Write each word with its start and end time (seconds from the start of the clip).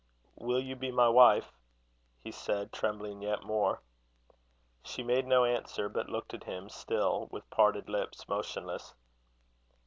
"Will 0.39 0.59
you 0.59 0.75
be 0.75 0.91
my 0.91 1.07
wife?" 1.09 1.53
he 2.23 2.31
said, 2.31 2.73
trembling 2.73 3.21
yet 3.21 3.43
more. 3.43 3.83
She 4.83 5.03
made 5.03 5.27
no 5.27 5.45
answer, 5.45 5.89
but 5.89 6.09
looked 6.09 6.33
at 6.33 6.45
him 6.45 6.69
still, 6.69 7.27
with 7.31 7.47
parted 7.51 7.87
lips, 7.87 8.27
motionless. 8.27 8.95